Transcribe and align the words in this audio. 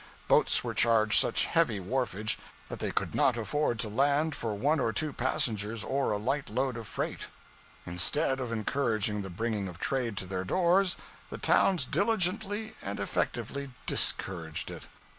Boats 0.27 0.63
were 0.63 0.73
charged 0.73 1.19
such 1.19 1.45
heavy 1.45 1.79
wharfage 1.79 2.39
that 2.69 2.79
they 2.79 2.89
could 2.91 3.13
not 3.13 3.37
afford 3.37 3.77
to 3.77 3.87
land 3.87 4.35
for 4.35 4.55
one 4.55 4.79
or 4.79 4.91
two 4.91 5.13
passengers 5.13 5.83
or 5.83 6.09
a 6.11 6.17
light 6.17 6.49
lot 6.49 6.75
of 6.75 6.87
freight. 6.87 7.27
Instead 7.85 8.39
of 8.39 8.51
encouraging 8.51 9.21
the 9.21 9.29
bringing 9.29 9.67
of 9.67 9.77
trade 9.77 10.17
to 10.17 10.25
their 10.25 10.43
doors, 10.43 10.97
the 11.29 11.37
towns 11.37 11.85
diligently 11.85 12.73
and 12.81 12.99
effectively 12.99 13.69
discouraged 13.85 14.71
it. 14.71 14.87